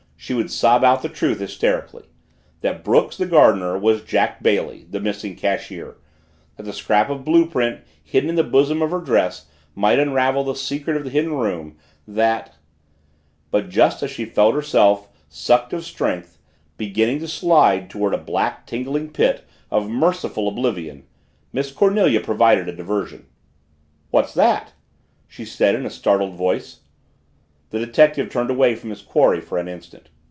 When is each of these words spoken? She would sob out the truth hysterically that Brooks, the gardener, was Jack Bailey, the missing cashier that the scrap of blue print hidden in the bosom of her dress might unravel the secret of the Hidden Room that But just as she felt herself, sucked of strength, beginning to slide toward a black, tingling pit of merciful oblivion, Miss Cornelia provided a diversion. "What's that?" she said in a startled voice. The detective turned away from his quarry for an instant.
She 0.23 0.35
would 0.35 0.51
sob 0.51 0.83
out 0.83 1.01
the 1.01 1.09
truth 1.09 1.39
hysterically 1.39 2.05
that 2.61 2.83
Brooks, 2.83 3.17
the 3.17 3.25
gardener, 3.25 3.75
was 3.75 4.03
Jack 4.03 4.43
Bailey, 4.43 4.85
the 4.87 4.99
missing 4.99 5.35
cashier 5.35 5.95
that 6.55 6.61
the 6.63 6.73
scrap 6.73 7.09
of 7.09 7.25
blue 7.25 7.47
print 7.47 7.79
hidden 8.03 8.29
in 8.29 8.35
the 8.35 8.43
bosom 8.43 8.83
of 8.83 8.91
her 8.91 8.99
dress 9.01 9.47
might 9.73 9.97
unravel 9.97 10.43
the 10.43 10.53
secret 10.53 10.95
of 10.95 11.03
the 11.05 11.09
Hidden 11.09 11.33
Room 11.33 11.75
that 12.07 12.53
But 13.49 13.69
just 13.69 14.03
as 14.03 14.11
she 14.11 14.25
felt 14.25 14.53
herself, 14.53 15.09
sucked 15.27 15.73
of 15.73 15.83
strength, 15.83 16.37
beginning 16.77 17.17
to 17.21 17.27
slide 17.27 17.89
toward 17.89 18.13
a 18.13 18.19
black, 18.19 18.67
tingling 18.67 19.09
pit 19.13 19.43
of 19.71 19.89
merciful 19.89 20.47
oblivion, 20.47 21.05
Miss 21.51 21.71
Cornelia 21.71 22.19
provided 22.21 22.67
a 22.69 22.75
diversion. 22.75 23.25
"What's 24.11 24.35
that?" 24.35 24.73
she 25.27 25.45
said 25.45 25.73
in 25.73 25.83
a 25.83 25.89
startled 25.89 26.35
voice. 26.35 26.77
The 27.71 27.79
detective 27.79 28.29
turned 28.29 28.49
away 28.51 28.75
from 28.75 28.89
his 28.89 29.01
quarry 29.01 29.39
for 29.39 29.57
an 29.57 29.69
instant. 29.69 30.09